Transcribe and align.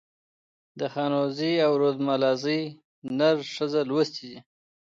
د 0.79 0.81
خانوزۍ 0.93 1.53
او 1.65 1.71
رودملازۍ 1.81 2.61
نر 3.17 3.35
ښځه 3.55 3.81
لوستي 3.89 4.25
دي. 4.31 4.39